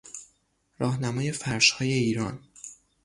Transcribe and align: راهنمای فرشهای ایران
راهنمای 0.79 1.31
فرشهای 1.31 1.93
ایران 2.03 2.39